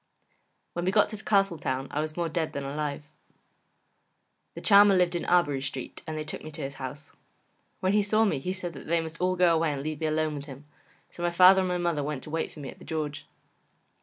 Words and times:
When 0.73 0.85
we 0.85 0.91
got 0.91 1.09
to 1.09 1.23
Castletown 1.23 1.87
I 1.91 2.01
was 2.01 2.17
more 2.17 2.27
dead 2.27 2.53
than 2.53 2.63
alive. 2.65 3.07
The 4.55 4.61
Charmer 4.61 4.95
lived 4.95 5.13
in 5.13 5.25
Arbory 5.25 5.61
Street 5.61 6.01
and 6.07 6.17
they 6.17 6.23
took 6.23 6.43
me 6.43 6.49
to 6.53 6.63
his 6.63 6.73
house. 6.81 7.15
When 7.81 7.93
he 7.93 8.01
saw 8.01 8.25
me 8.25 8.39
he 8.39 8.51
said 8.51 8.73
that 8.73 8.87
they 8.87 8.99
must 8.99 9.21
all 9.21 9.35
go 9.35 9.53
away 9.53 9.71
and 9.73 9.83
leave 9.83 9.99
me 10.01 10.07
alone 10.07 10.33
with 10.33 10.45
him, 10.45 10.65
so 11.11 11.21
my 11.21 11.29
father 11.29 11.61
and 11.61 11.67
my 11.67 11.77
mother 11.77 12.01
went 12.03 12.23
to 12.23 12.31
wait 12.31 12.51
for 12.51 12.61
me 12.61 12.69
at 12.71 12.79
The 12.79 12.83
George. 12.85 13.27